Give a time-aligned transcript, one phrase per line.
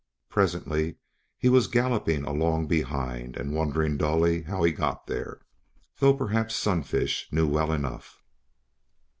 [0.29, 0.95] Presently
[1.37, 5.41] he was galloping along behind and wondering dully how he got there,
[5.99, 8.23] though perhaps Sunfish knew well enough.